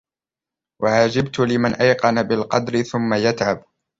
[0.81, 3.63] وَعَجِبْت لِمَنْ أَيْقَنَ بِالْقَدَرِ ثُمَّ يَتْعَبُ